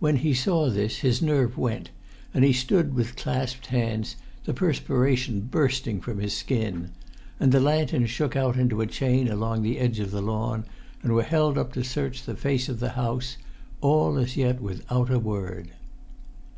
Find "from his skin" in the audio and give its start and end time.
6.02-6.90